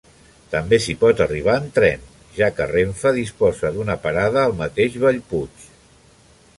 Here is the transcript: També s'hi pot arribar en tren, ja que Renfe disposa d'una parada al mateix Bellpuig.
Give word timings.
També 0.53 0.77
s'hi 0.85 0.95
pot 1.01 1.19
arribar 1.25 1.57
en 1.63 1.67
tren, 1.75 2.07
ja 2.39 2.49
que 2.61 2.67
Renfe 2.71 3.13
disposa 3.19 3.73
d'una 3.77 4.01
parada 4.07 4.43
al 4.47 4.59
mateix 4.65 5.01
Bellpuig. 5.07 5.73